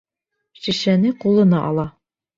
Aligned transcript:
Шешәне 0.61 1.11
ҡулына 1.25 1.63
ала. 1.69 1.89